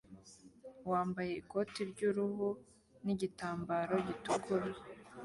wambaye 0.89 1.31
ikoti 1.41 1.79
ryuruhu 1.91 2.49
nigitambaro 3.03 3.95
gitukura 4.07 4.67